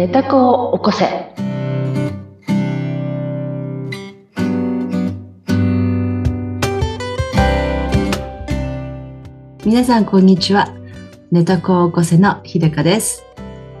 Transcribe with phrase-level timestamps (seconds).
[0.00, 1.04] 寝た子を起こせ。
[9.62, 10.72] 皆さん、こんにちは。
[11.30, 13.26] 寝た子を起こせの秀香です。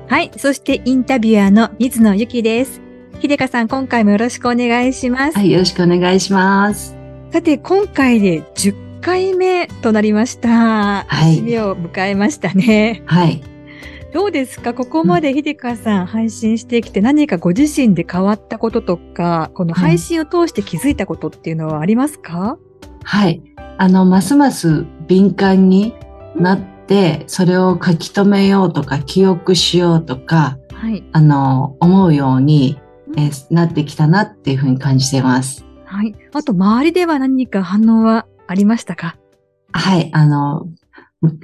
[0.08, 0.30] はい。
[0.36, 2.82] そしてインタビュアーの水野ゆきです。
[3.22, 5.38] 秀香さん、今回もよろしくお願いします。
[5.38, 6.94] はい、よろしくお願いします。
[7.32, 11.06] さて、今回で10回目となりました。
[11.08, 13.04] はいを迎えましたね。
[13.06, 13.49] はい。
[14.12, 14.74] どうですか？
[14.74, 22.58] ここまで秀香さん配信してきて何かご自身で変わったこととか、この配信を通して気づいたことっていうのはありますか、
[23.04, 23.42] はい。
[23.78, 25.94] あの、ますます敏感に
[26.36, 31.04] なって、それを書き留めようとか、記憶しようとか、はい。
[31.12, 32.80] あの、思うように、
[33.16, 35.64] えーなってきたなっていうふうに感じています。
[35.84, 36.14] はい。
[36.32, 39.16] あと、周りでは何か反応はありましたか？
[39.72, 40.10] はい。
[40.12, 40.68] あの、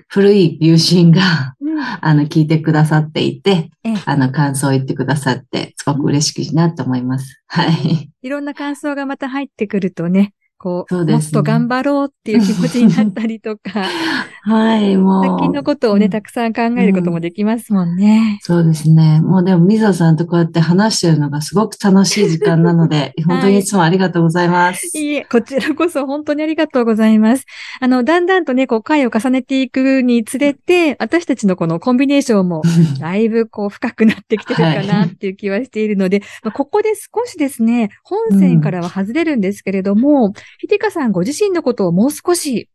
[0.08, 1.54] 古い友人が、
[2.00, 7.42] あの、聞いてくださっていてええ、あの、感想を言ってくださって、すごく嬉しいなと思います。
[7.46, 8.10] はい。
[8.22, 13.84] いろんな感想がまた入ってくるとね、こう、そうねもっと頑張ろうっていう気持ちになったりとか、
[14.48, 15.40] はい、もう。
[15.40, 18.38] 先のことをね、たくさん考えることもできますもんね。
[18.42, 19.20] そうですね。
[19.20, 24.96] もうでも、みぞさんとこうやって話してるのがすごく楽しい時間なので、 本当にいつもありがとうございます。
[24.96, 27.44] いいえ、こちらこそ本当にありがとうございます。
[27.80, 32.62] あの、だんだんとね、こう、回を重ねていくにつれて、私たちのこのコンビネーションも、
[33.00, 42.68] だいぶこう、深くなってきてるかなっていう気はしているので、まあここで少しですね、本線からは外れるんですけれども、ひてかさんご自身のことをもう少し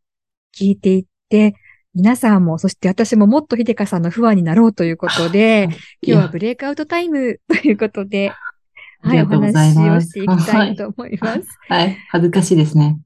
[0.53, 1.55] 聞いていって、
[1.93, 5.69] 皆さんも、そして私ももっとひでかさんの不安になろうということで、
[6.01, 8.31] 今日はブレイクアウトタイム ということで、
[9.01, 11.41] はい、お話をしていきたいと思います。
[11.67, 11.97] はい。
[12.09, 12.97] 恥ずかしいですね。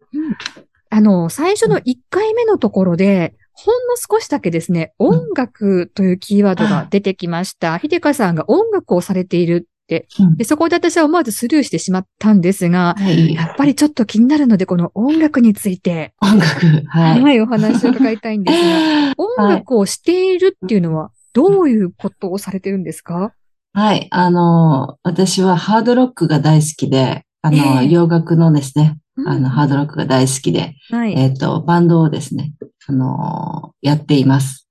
[0.89, 7.77] あの、最初の1回目のところで、ほんの少しだけですね、音楽というキーワードが出てきました。
[7.77, 10.07] ひでかさんが音楽をされているで、
[10.45, 13.33] そこで私は思わずスルーしてしまったんですが、はい。
[13.33, 16.65] やっぱりちょっと気になるので、この音楽について、音楽。
[16.87, 17.39] は、はいい。
[17.41, 23.33] お話を伺いたいんですが、 音楽をしているっていうのは、どういうことをされてるんですか？
[23.73, 24.07] はい。
[24.11, 29.71] あの、私はハードロックが大好きで、あの、ええ洋楽のですね、あの、ハード。
[29.75, 31.13] ドロックが大好きで、はい。
[31.13, 32.53] えっと、バンドをですね、
[32.87, 34.67] あの、やっています。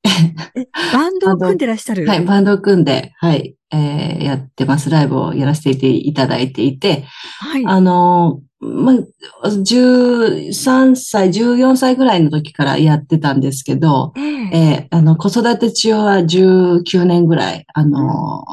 [0.92, 2.06] バンドを組んでらっしゃる？
[2.08, 4.88] はい、バンドを組んで、はい、えーやってます。
[4.90, 7.04] ライブをやらせていただいていて、
[7.40, 7.66] はい。
[7.66, 18.44] あの、まあ、13歳、14歳ぐらいの時からやってたんですけど、えええーあの、子育て中は19年ぐらい、あの、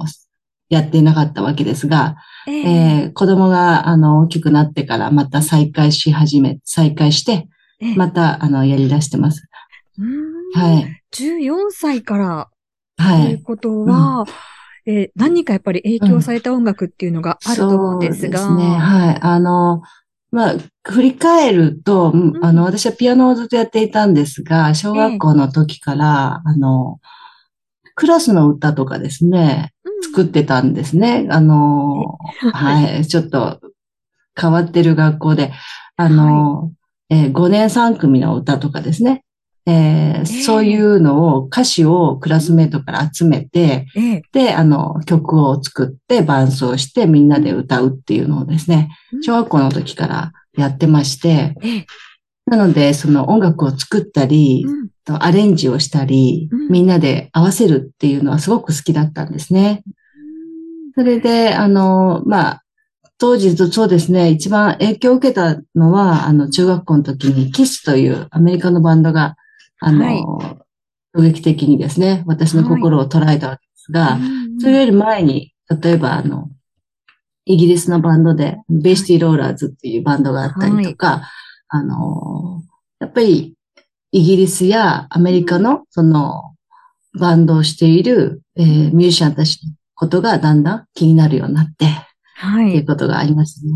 [0.70, 2.16] やっていなかったわけですが、
[2.48, 2.62] ええ
[3.04, 7.48] えー子供が、あの、大きくなってからまた再開し始め、再開して、
[7.82, 9.48] ええまた、あの、やり出してます。
[9.98, 11.04] うーんはい。
[11.12, 12.50] 14歳から
[12.98, 13.24] はい。
[13.24, 14.26] ということは、
[14.86, 18.40] えー何かやっぱり影響された音楽っていうのがあると思うんですが。
[18.40, 18.76] そうですね。
[18.76, 19.18] はい。
[19.22, 19.84] あの、
[20.32, 27.00] まあ、振り返ると、うんうんあの、私はピアノをずっとやっていたんですが、小学校の時から、あの、
[27.96, 31.28] クラスの歌とかですね、うん作ってたんですね。
[31.30, 32.18] あの、
[32.54, 33.06] はい。
[33.06, 33.60] ちょっと
[34.36, 35.54] 変わってる学校で、
[35.96, 36.72] あの、
[37.10, 39.24] え5年3組の歌とかですね。
[39.66, 44.22] えーそういうのを、歌詞をクラスメートから集めて、ええ。
[44.32, 48.90] で、あの、曲を作って伴奏してみんなで歌うっていうのをですね、
[49.22, 51.86] 小学校の時からやってまして、ええ。
[52.46, 54.92] なので、その音楽を作ったり、うん。
[55.04, 59.84] とアレンジをしたりうん、みんなで合わせるっていうのはすごく好きだったんですね。
[60.96, 62.64] それで、あの、まあ、
[63.18, 69.36] 当時とそうですね、一番影響を受けたのは、あの、中学校の時にキスというアメリカのバンドが、
[69.82, 70.62] あの、はい。
[71.14, 76.50] 衝撃的にですね、私の心を捉えたわけですが、うんそれより前に、例えばあの、
[77.46, 81.28] イギリスのバンドで、ベイシティローラーズっていうバンドがあったりとか、
[81.68, 82.62] あの、
[83.00, 83.56] やっぱり
[84.12, 86.56] イギリスやアメリカのその
[87.20, 91.86] バンドをしている、えーミュージシャンたちのことがだんだん気になるようになって、
[92.36, 92.70] はい。
[92.70, 93.72] っていうことがありますね。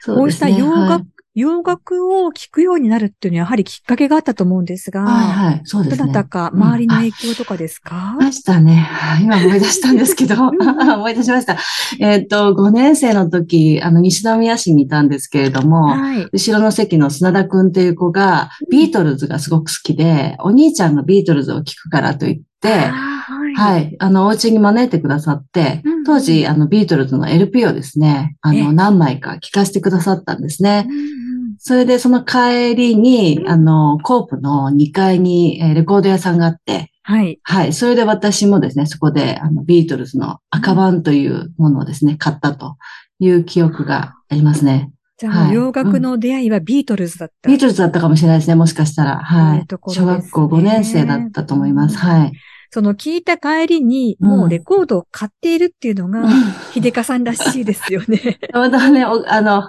[0.00, 0.88] そこうした洋はい。
[0.88, 5.98] 楽、洋楽を聴くようになるっていうのはやはりきっかけがあったと思うんですが、はいはい、そうですね。
[5.98, 8.76] どなたかうん周りの影響とかですか、ましたね。
[8.76, 11.56] はい今思い出したんですけど、 思い出しました。
[12.00, 16.28] えっ、と、5年生の時、あの、西宮市にいたんですけれども、はい。
[16.32, 23.54] 後ろの席の砂田くんっていう子が、ビートルズがすごく好きで、お兄ちゃんがビートルズを聴くからと言って、はい。
[23.54, 30.86] はい、あの、お家に招いてくださってうん、当時、あの、ビートルズの LP をですね、あええの、何枚か聴かせてくださったんですね。
[30.88, 31.23] うんうん
[31.66, 37.40] それで、その帰りに、あの、コープの2階にえーレコード屋さんがあって、はい。
[37.42, 37.72] はい。
[37.72, 42.76] それで私もですね、そこで、あの、ビートルズの赤版というものをですね、買ったと
[43.18, 44.90] いう記憶がありますね。
[45.16, 49.20] じゃあ、洋楽の出会いはビートルズだった、ビートルズだったかもしれないですね、もしかしたら。
[49.20, 49.58] はい。
[49.60, 51.96] ね、小学校5年生だったと思います。
[51.96, 52.32] はい。
[52.74, 56.28] その聞いた帰りに、もうレコードを買っているっていうのが、
[56.72, 58.40] 秀香さんらしいですよね。
[58.52, 59.62] またね、あの、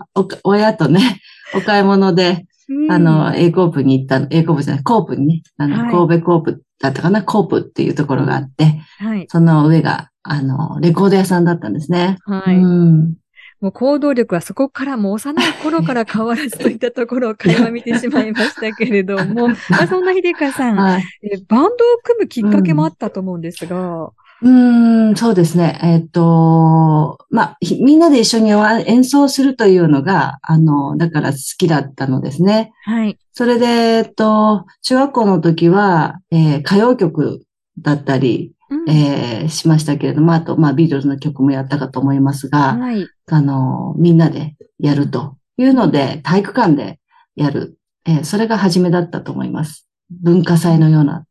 [0.44, 1.22] 親とね、
[1.56, 2.48] お買い物で、
[2.90, 9.28] あの、A コープに行った、A コープじゃない、コープにね、あの、神戸コープだったかな、コープっていうところがあって、はい。
[9.30, 12.18] その上が、あの、レコード屋さんだったんですね。
[12.26, 12.56] はい。
[12.56, 13.14] うん。
[13.62, 21.72] もう行動力はそこからもう幼い頃から変わらずといったところを垣間見てしまいましたけれども、 まあ、そんな秀香さん、はい、え、バンドを
[22.04, 24.10] 組むきっかけもあったと思うんですが、
[24.42, 25.80] うん、ん、そうですね。
[25.82, 28.52] えっ、と、まあ、みんなで一緒に
[28.88, 32.72] 演奏するというのが、あの、だから好きだったのですね。
[32.84, 33.18] はい。
[33.32, 37.46] それで、えっと、中学校の時は、えー、歌謡曲
[37.80, 47.00] だったり、うん、えー、しましたけれども、あと、まあ、ビートルズの曲もやったかと思いますが、はい、あの、みんなでやるというので、体育館で
[47.36, 47.78] やる。
[48.06, 49.88] えー、それが初めだったと思います。
[50.10, 51.26] 文化祭のような。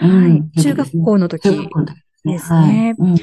[0.00, 1.42] うん、はい、中学校の時。
[1.42, 2.94] 中学校の時ですね。
[2.98, 3.16] はいうん、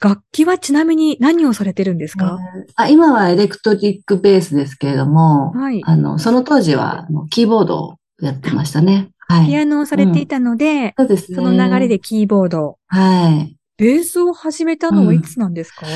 [0.00, 2.38] 楽器はちなみに何をされてるんですか、
[2.74, 9.11] あ今はエレクトリックベースですけれども、はい、あのその当時はキーボードをやってましたね。
[9.38, 11.36] はい、ピアノをされていたので、うん、そうですね。
[11.36, 12.78] その流れでキーボード。
[12.86, 13.56] はい。
[13.76, 15.92] ベースを始めたのはいつなんですか、うん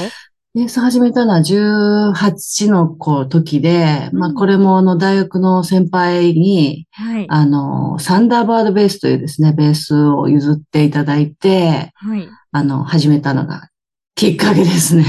[0.57, 13.69] ベース始めたのは18の子時で、うん、まあこれもあの大学の先輩に、はい、あの、サンダーバードベースというですね、ベースを譲っていただいて、はい、あの、始めたのが
[14.15, 15.05] きっかけですね。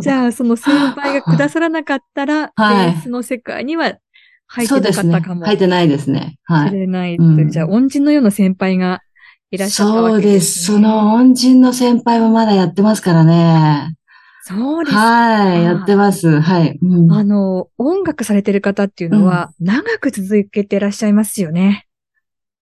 [0.00, 3.94] じゃあ、その先輩がくださらなかったら、はい、ベースの世界には
[4.52, 5.42] 入ってなかったかも。
[5.42, 5.46] ね。
[5.46, 6.36] 入ってないですね。
[6.42, 6.72] はい。
[6.72, 9.00] れない、うん、じゃあ、恩人のような先輩が
[9.52, 10.88] いらっしゃったわけです、ね、そうです。
[10.90, 13.94] その恩人の先輩もまだやってますからね。
[14.42, 16.40] そうですはい、やってます。
[16.40, 17.12] はい、うん。
[17.12, 21.86] あの、音楽されてる方っていうのは、長く続けてらっしゃいますよね。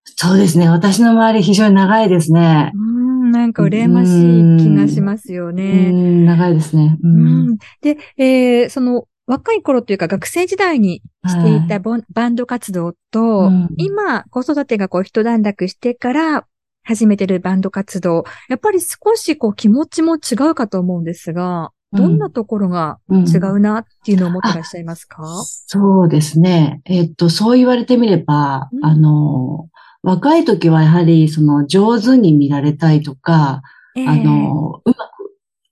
[0.04, 0.68] そうですね。
[0.68, 2.72] 私の周り非常に長いですね。
[2.74, 5.90] うん、なんか羨ましい気がしますよね。
[5.90, 6.98] うん、長いですね。
[7.02, 16.46] うん、で、えー、その、若い頃というか学生時代にしていたバンド活動と、うん、今子育てがこう一段落してから
[16.82, 26.80] 始めてるバンド活動、やっぱり少しこう気持ちも違うかと思うんですが、どんなところが違うなっていうのを思ってらっしゃいますか、うんうん、そうですね。
[26.86, 29.68] えっと、そう言われてみれば、あの、
[30.02, 33.60] 若い時はやはりその上手に見られたいとか、
[33.94, 35.17] えー、あの、うまく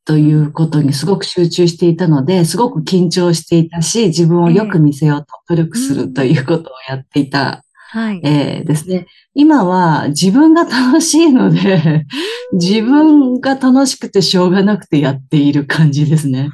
[0.06, 8.20] ということにすごく集中していたので、すごく緊張していたし、自分をよく見せようと努力するということをやっていたはい。
[8.24, 9.06] えー、ですね。
[9.34, 12.04] 今は自分が楽しいので、
[12.52, 16.50] 自分が楽しくてしょうがなくてやっている感じですね。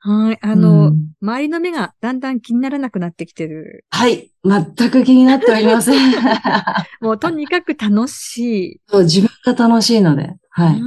[0.00, 0.38] はい。
[0.40, 3.84] あの、うん、周りの目がだんだん気にならなくなってきてる。
[3.90, 4.30] はい。
[4.44, 6.12] 全く気になっておりません。
[7.00, 8.38] もうとにかく楽し
[8.72, 8.80] い。
[8.88, 10.36] そう、自分が楽しいので。
[10.50, 10.82] はい。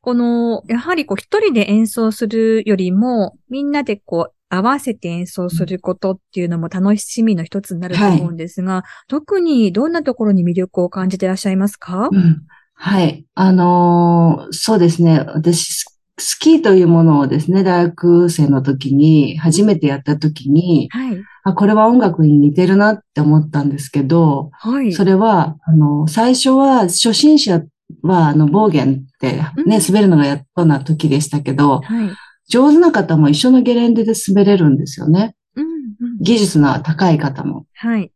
[0.00, 12.42] この、やはりこう一人で演奏するよりも、みんなでこう合わせて演奏することっていうのも楽しみの一つになると思うんですが、はい、特にどんなところに魅力を感じていらっしゃいますか、うん、
[12.74, 13.24] はい。
[13.34, 15.20] あのー、そうですね。
[15.20, 15.84] 私、
[16.18, 27.62] スキーというものをですね、大学生の時に、初めてやった時に、はい、あ、これは音楽に似てるなって思ったんですけど、はい、それは、あの、最初は初心者
[28.02, 32.10] は、あの、暴言ってね、滑るのがやっとな時でしたけど、はい
[32.50, 35.36] 上手な方も一緒のゲレンデで滑れるんですよね。
[35.54, 37.64] うんうん、技術の高い方も。
[37.74, 38.12] はい。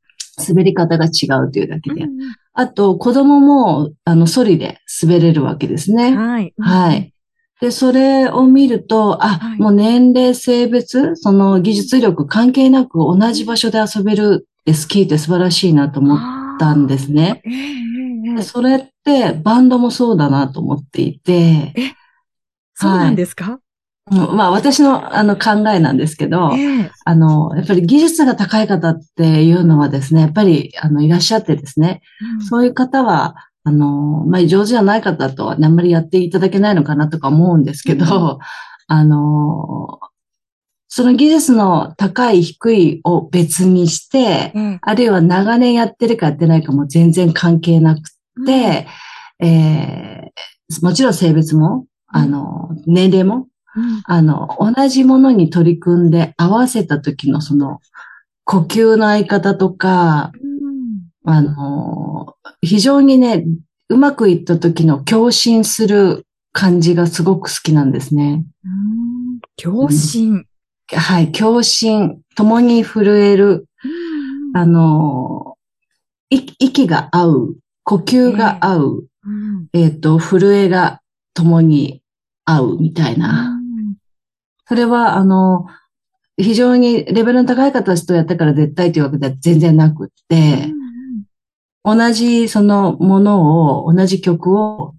[0.47, 2.03] 滑り方が違うというだけで。
[2.03, 6.17] うんうん、あと、子供も、あの、ソリで滑れるわけですね。
[6.17, 6.53] はい。
[6.59, 7.15] はい。
[7.61, 16.19] で、それを見ると、あ、はい、もう年齢、性別、その技術力関係なく同じ場所で遊べるスキーって素晴らしいなと思っ
[16.59, 17.41] たんですね。
[17.45, 17.94] えー、
[18.43, 21.33] それってバンドもそうだなと思っていて。
[21.33, 21.75] え、
[22.75, 23.61] そうなんですか、
[24.11, 32.03] まあ私のあの考えなんですけど、えー、あの、やっぱり技術が高い方っていうのはですね、やっぱりあのいらっしゃってですね、
[32.39, 38.39] うん、そういう方は、あの、まあ上手じゃない方とはあんまりやっていただけないのかなとか思うんですけど、うん、
[38.89, 40.01] あの、
[40.89, 48.14] その技術の高い低いを別にして、うん、あるいは長年やってるかやってないかも全然関係なくて、
[48.53, 53.49] えー、もちろん性別も、あの、年齢も
[54.07, 57.81] あの、同じものに取り組んで合わせた時のその
[58.45, 60.33] 呼吸の合い方とか、
[61.25, 63.45] あの、非常にね、
[63.89, 68.45] うまくいった時の共振する感じがすごく好きなんですね。
[69.57, 70.47] 共振、
[70.93, 73.67] はい、共振、共に震える、
[74.55, 75.57] あの、
[76.31, 79.07] 息が合う、呼吸が合う、
[79.73, 81.01] えっ、と、震えが
[81.35, 82.03] 共に
[82.45, 83.59] 合うみたいな。
[84.67, 85.67] それは、あの、
[86.37, 90.73] 非常にレベルの高い方たちとやったから絶対というわけでは全然なくって、
[91.85, 94.95] 同じそのものを、同じ曲を、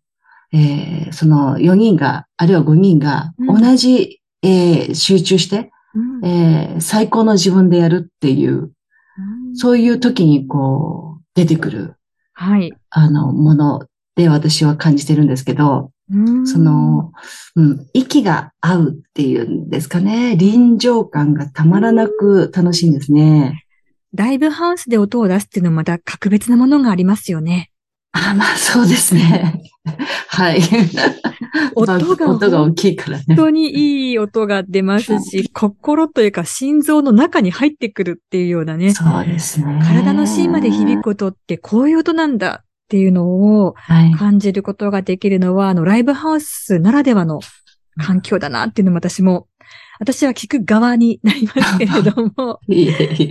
[0.53, 8.61] えー、その4人が、あるいは5人が同じ、うん、えー、集中して、うん、えー、最高の自分でやるっていう、う
[9.51, 11.95] ん、そういう時にこう、出てくる、
[12.35, 12.73] はい。
[12.89, 15.91] あの、もので私は感じてるんですけど、
[16.45, 17.11] その、
[17.55, 20.35] うん、息が合うっていうんですかね。
[20.37, 23.65] 臨場感がたまらなく楽しいんですね。
[24.13, 27.71] ライブハウスで音を出すっていうのはまた格別なものがありますよね。
[28.15, 29.61] あ、まあそうですね。
[30.29, 30.61] はい。
[31.75, 33.23] 音が、音が大きいからね。
[33.27, 38.93] 本当にいい音が出ますし、心というか心臓の中に入ってくるっていうようなね。
[38.93, 39.79] そうですね。
[39.83, 43.75] 体の芯まで響く音ってこういう音なんだっていうのを
[44.17, 47.41] 感じることができるのは、はい、あの、ライブハウスならではの
[47.97, 49.47] 環境だなっていうのも私も
[49.99, 52.89] 私は聞く側になりますけれども、 い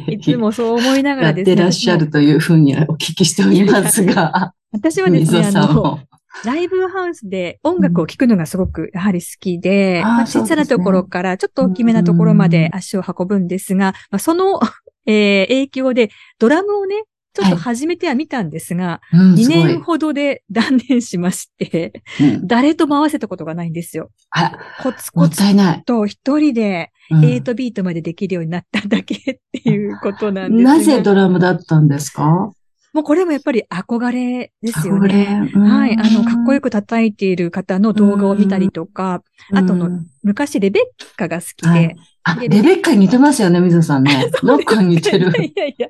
[0.08, 1.50] いつもそう思いながらですね。
[1.50, 4.54] やってらっしゃるというふうにお聞きしておりますが。
[4.72, 6.00] 私はですね、あの、
[6.44, 14.60] ライブハウスで音楽を聴くのがすごくやはり好きで、うん、まあ、小さなところからちょっと大きめなところまで足を運ぶんですが、まあ、その、
[15.06, 17.04] えー、影響でドラムをね、
[17.34, 24.10] ちょっと始めてはみたんですが、はいうん、2年ほどで断念しまして、うん、誰とも合わせたことがないんですよ。
[24.30, 25.42] あコツコツ
[25.84, 29.18] と一人で8ビートまでできるようになっただけっ
[29.52, 32.52] ていうことなんです、なぜドラムだったんですか？
[32.92, 35.50] もうこれもやっぱり憧れですよね。
[35.52, 35.96] はい。
[35.98, 39.90] あの、かっこよく叩いている方の動画を見たりとか、あとの、
[40.22, 44.30] 昔レベッカが好きで、はいあ、レベッカに似てますよね、水野さんね。
[44.42, 45.30] ノッコに似てる。
[45.44, 45.88] いやいや。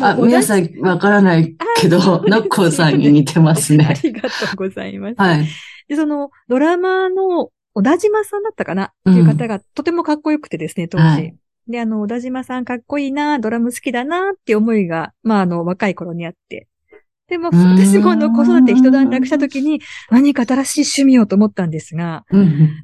[0.00, 3.86] あ皆さんわからないけど、ノッコさんに似てますね。
[3.88, 5.14] ありがとうございます。
[5.16, 5.46] はい。
[5.88, 8.86] で、その、ドラマーの小田島さんだったかな？
[8.86, 11.04] っていう方がとてもかっこよくてですね、当時。
[11.04, 11.34] はい
[11.68, 16.66] で、あの、小田島さんかっこいいな、ドラム好きだなって思いが、まあ、あの、若い頃にあって。
[17.30, 22.24] でも、私もあの子育て一段落した時に何か新しい趣味をと思ったんですが、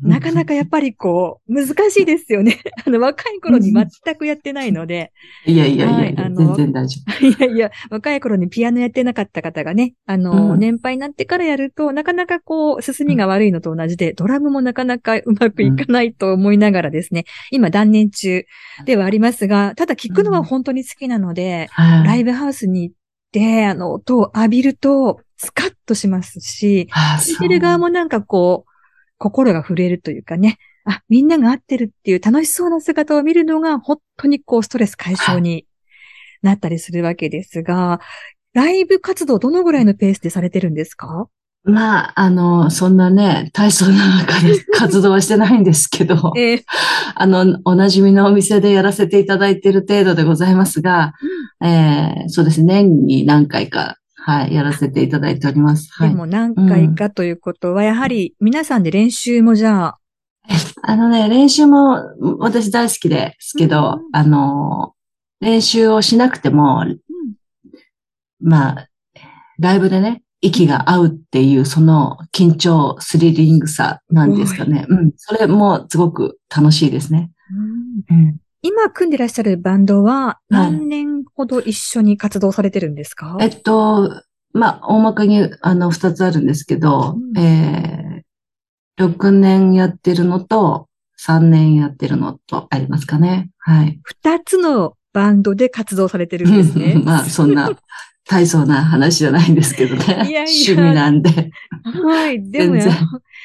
[0.03, 2.61] なかなかやっぱりこう、難しいですよね。
[2.87, 5.13] あの、若い頃に全くやってないので。
[5.47, 7.27] いやいやいや、はい、あの全然大丈夫。
[7.27, 18.45] いやいや、若い頃にピアノやってなかった方がね、あの、うん、年配になってからやると、なかなかこう、進みが悪いのと同じで、ドラムもなかなかうまくいかないと思いながらですね、今断念中
[18.85, 23.06] ではありますが、ただ聞くのは本当に好きなので、ライブハウスに行って、で、
[23.67, 26.89] あの、音を浴びると、スカッとしますし、
[27.19, 28.71] 聞いてる側もなんかこう、
[29.19, 35.67] 心が震えるというかね、あ、みんなが合ってるっていう楽しそうな姿を見るのが、本当にこう、ストレス解消に
[36.43, 38.01] なったりするわけですが、
[38.55, 41.29] ライブ活動どのぐらいのペースでされてるんですか？
[41.67, 46.63] まあ、あの、そんなね、体操の中で活動はしてないんですけど、 えー、
[47.17, 51.15] あの、おなじみのお店でやらせていただいている程度でございますが、
[51.61, 55.89] うん、えー、そうですね、年に何回か、はい、やらせていただいております。
[55.93, 59.99] はい、でも何回かということは、うん、やはり皆さんで練習もじゃあ、
[60.83, 62.01] あのね、練習も
[62.39, 64.93] 私大好きですけど、うん、あの、
[65.41, 66.85] 練習をしなくても、
[68.41, 68.89] まあ、
[69.59, 74.87] ライブでね、息が合うっていう、その緊張、スリリングさなんですかね。
[74.89, 75.13] うん。
[75.17, 77.31] それもすごく楽しいですね。
[78.11, 84.23] うん、今組んでらっしゃるバンドは何年ほど一緒に活動されてるんですか、はい、えっと、
[84.53, 90.89] まあ、大まかにあの二つあるんですけど、うん、えー、6年やってるのと
[91.25, 93.51] 3年やってるのとありますかね。
[93.59, 94.01] はい。
[94.03, 97.01] 二つのバンドで活動されてるんですね。
[97.03, 97.71] まあ、そんな
[98.29, 100.05] 大層な話じゃないんですけどね。
[100.05, 101.53] いやいや趣味なんで。
[102.05, 102.51] はい。
[102.51, 102.87] でもや、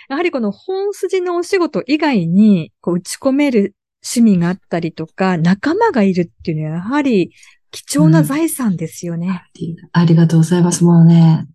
[0.09, 3.73] やはりこの本筋のお仕事以外に、こう打ち込める
[4.03, 7.31] 趣味があったりとか、仲間がいるっていうのは、やはり
[7.71, 10.83] 貴重な財産ですよね、うん、ありがとうございます。
[10.83, 11.47] もうね、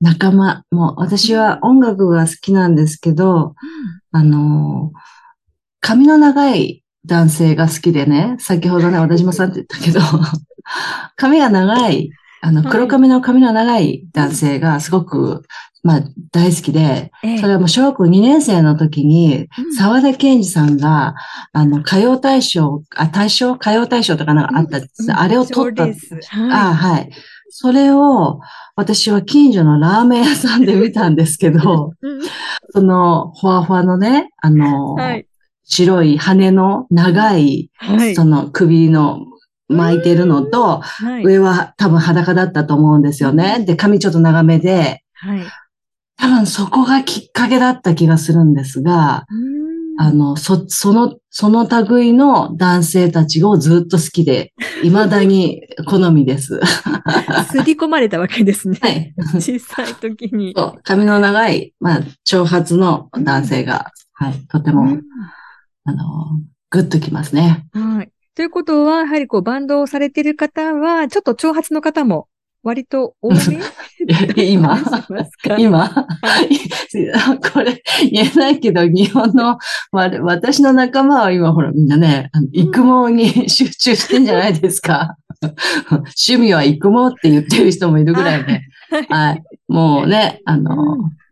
[0.00, 3.54] 仲間、もう私は音楽が好きなんですけど、うん、
[4.12, 4.92] あの、
[5.80, 10.00] 髪の長い男性が好きでね、先ほどね、小田島さんって言ったけど、
[11.16, 12.10] 髪が長い
[12.46, 15.42] あの、黒髪の髪の長い男性がすごく、
[15.82, 17.10] まあ、大好きで、
[17.40, 21.16] それはもう小学校2年生の時に、沢田健二さんが、
[21.52, 23.54] あの、歌謡大賞、あ、大賞？
[23.54, 27.10] 歌謡大賞とかなんかあった、あれを取った、あはい。
[27.48, 28.40] それを
[28.76, 31.92] 私は近所のラーメン屋さんで見たんですけど、
[32.70, 35.26] その、ふわふわのね、あの、はい、
[35.66, 39.26] 白い羽の長い、はい、その首の
[39.68, 43.64] 巻いてるのと、はい、上は多分裸だったと思うんですよね。
[43.66, 45.40] で、髪ちょっと長めで、はい、
[46.16, 49.26] 多分そこがきっかけだった気がするんですが、
[49.98, 56.60] あの、そ、その、その類の男性たちをずっと好きで、未だに好みです。
[57.50, 58.78] すり込まれたわけですね。
[58.82, 59.14] はい。
[59.40, 60.52] 小さい時に。
[60.54, 64.98] そう、髪の長い、まあ、長髪の男性が、はい、とても、
[65.86, 66.40] あの、
[66.70, 67.66] グッときますね。
[67.72, 68.10] はい。
[68.34, 72.28] ということは、やはりこう、バンドをされている方は、ちょっと長髪の方も
[72.62, 73.38] 割と多め
[74.44, 74.78] 今？
[75.56, 79.56] 今、はい、 これ言えないけど、日本の、
[79.92, 85.16] 私の仲間は今ほらみんなね、育毛に集中してんじゃないですか。
[85.40, 88.68] 趣味は育毛って言ってる人もいるぐらいね。
[89.08, 89.42] はい。
[89.68, 90.74] もうね、あの、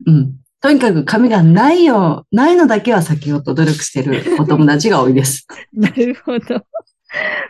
[0.07, 0.35] うん。
[0.65, 5.47] とにかく髪がないよ、ないのだけは先ほど努力してるお友達が多いです。
[5.77, 6.65] なるほど。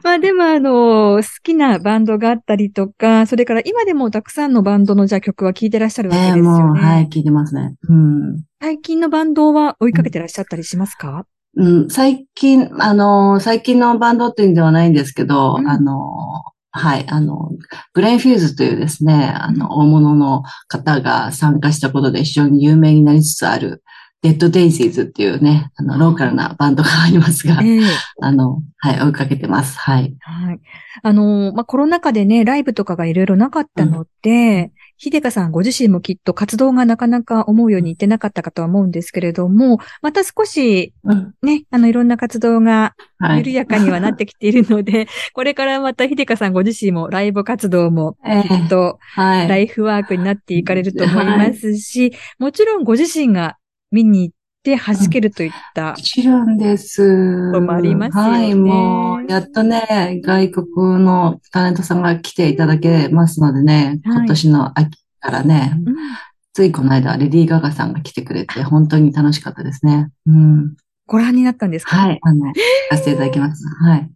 [0.02, 6.40] まあでもあの、好きなバンドがあったりとか、それから今でもたくさんのバンドのじゃあ曲は聴いてらっしゃるわけですよね。
[6.40, 7.76] えー、もう、はい、聴いてますね。
[7.88, 8.42] うん。
[8.60, 11.24] 最近のバンドは追いかけてらっしゃったりしますか、
[11.56, 16.02] うん、最近、あの、最近のバンドっていうんではないんですけど、うん、あの、
[16.76, 17.52] はい、あの、
[17.92, 23.84] グレン・ヒューズというですね、あの、大物の方が参加したことで非常に有名になりつつある、
[24.22, 27.82] デッドデイジーズっていうね、あの、ローカルなバンドがありますが、えー、
[28.22, 29.78] あの、はい、追いかけてます。
[29.78, 30.16] はい。
[30.18, 30.60] はい。
[31.02, 40.94] あの、まあ、コロナ禍でね、ライブとかがいろいろなかったので、ひでかさんご自身もきっと活動がなかなか思うようにいってなかったかとは思うんですけれども、また少し、
[41.42, 42.94] ね、あの、いろんな活動が
[43.36, 53.56] 緩やかにはなってきているので、はい、これからまたひでかさんご自身もライブ活動もきっと、ライフワークになっていかれると思いますし、はい、もちろんご自身が
[53.90, 54.33] 見に行っ
[54.64, 55.90] て弾けるといった。
[55.90, 57.52] もちろんです。
[57.60, 58.30] もありますよね。
[58.30, 65.94] はい、もう、やっとね、外国のタレントさんが来ていただけますのでね、はい、今年の秋からね、うん、
[66.54, 70.08] ついこの間、レディー・ガガさんが来てくれて、本当に楽しかったですね。
[70.26, 70.74] うん。
[71.06, 71.96] ご覧になったんですか？
[71.96, 72.52] はい、あの、
[72.90, 73.62] させていただきます。
[73.84, 74.10] はい。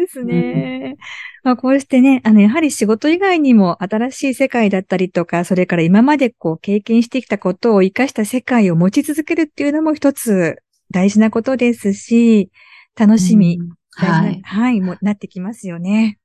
[0.00, 0.96] ですね。
[1.42, 10.56] まあこうしてね、あの、やはり仕事以外にも新しい世界だったりとか、それから今までこう経験してきたことを活かした世界を持ち続けるっていうのも一つ
[10.90, 12.50] 大事なことですし、
[12.98, 13.58] 楽しみ、
[13.92, 16.18] はい、はい、もなってきますよね。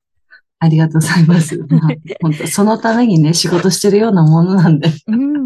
[0.59, 1.57] ありがとうございます。
[1.57, 1.89] まあ、
[2.21, 4.89] 本当そのためにね、仕事してるようなものなんで。
[5.07, 5.40] うんうん。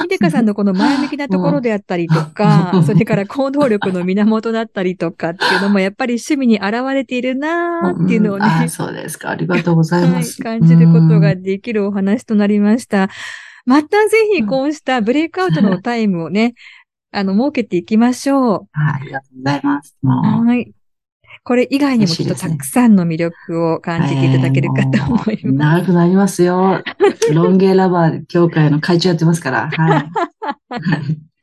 [0.00, 9.30] ひでかさんのこの前向きなところであったりとか、それから行動力の源だったりとかっていうのも、やっぱり趣味に現れているなーっていうのをね、うん、そうですか。
[9.30, 10.42] ありがとうございます。
[10.42, 13.08] はい、感じることができるお話となりました。
[13.64, 16.54] またぜひこうしたブレイクアウトのタイムをね、
[17.10, 18.68] あの、設けていきましょう。
[18.72, 19.96] ありがとうございます。
[20.02, 20.72] はい。
[21.48, 25.32] これ以外にもきっとたくさんの魅力を感じていただけるかと思います。
[25.32, 26.82] えー、長くなりますよ。
[27.32, 29.70] ロンゲーラバー協会の会長やってますから。
[29.70, 30.10] はい。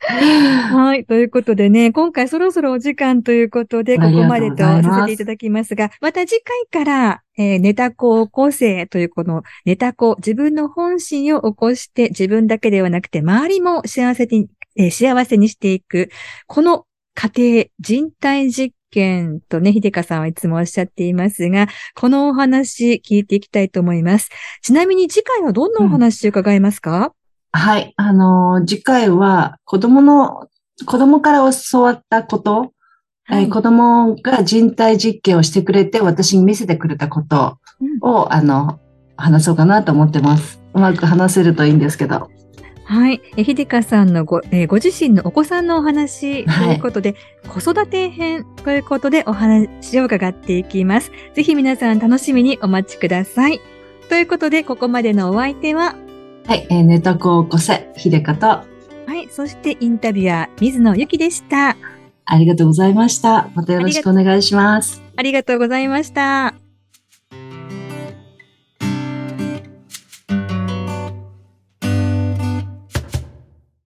[0.71, 1.05] はい。
[1.05, 6.39] ということでね、今回そろそろお時間ということで、ここまでとさせていただきますが、また次
[6.69, 16.11] 回から、えー、ネタ子個性というこのネタ子、自分の本心を起こして自分だけではなくて周りも幸せに、えー、幸せにしていく、
[16.45, 24.29] この過程、人体実験とね、秀香さんはいつもおっしゃっていますが、このお話聞いていきたいと思います。
[24.61, 27.13] ちなみに次回はどんなお話伺いますか、
[27.53, 27.93] うん、はい。
[27.97, 30.47] あの、次回は子供の、
[30.85, 32.71] 子供から教わったこと、
[33.25, 37.57] はい、子供が人体実験をしてくれて、私に見せてくれたこと
[38.01, 38.79] を、うん、あの、
[39.17, 40.61] 話そうかなと思ってます。
[40.73, 42.29] うまく話せるといいんですけど。
[42.85, 43.21] はい。
[43.35, 51.11] え、ひでかさんのご、えー、ご自身のお子さんのお話ということで、はい、子育て編ということでお話を伺っていきます。
[51.33, 53.59] ぜひ皆さん楽しみにお待ちください。
[54.07, 55.95] ということで、ここまでのお相手は、
[56.45, 58.65] はい、えー、ネタ子をこせ、ひでかと、は
[59.15, 61.75] い、そしてインタビュアー、水野ゆきでした。
[62.25, 63.49] ありがとうございました。
[63.55, 65.01] またよろしくお願いします。
[65.15, 66.64] ありがとうございました。